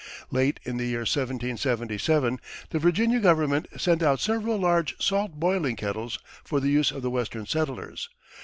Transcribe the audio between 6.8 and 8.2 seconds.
of the Western settlers.